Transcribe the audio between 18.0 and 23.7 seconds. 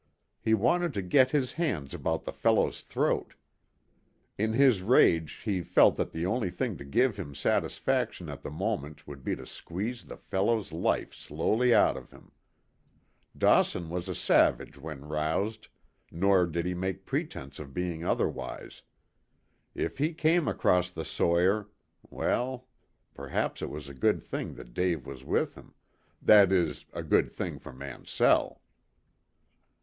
otherwise. If he came across the sawyer well, perhaps it